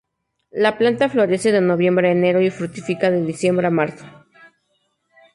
La 0.49 0.79
planta 0.79 1.09
florece 1.09 1.51
de 1.51 1.61
noviembre 1.61 2.07
a 2.09 2.13
enero 2.13 2.41
y 2.41 2.49
fructifica 2.49 3.11
de 3.11 3.21
diciembre 3.21 3.67
a 3.67 3.69
marzo. 3.69 4.03